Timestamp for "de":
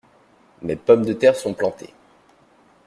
1.05-1.13